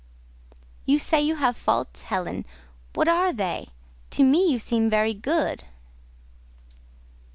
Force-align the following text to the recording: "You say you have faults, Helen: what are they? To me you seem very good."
"You 0.87 0.97
say 0.97 1.21
you 1.21 1.35
have 1.35 1.55
faults, 1.55 2.01
Helen: 2.01 2.43
what 2.93 3.07
are 3.07 3.31
they? 3.31 3.67
To 4.09 4.23
me 4.23 4.47
you 4.49 4.57
seem 4.57 4.89
very 4.89 5.13
good." 5.13 5.63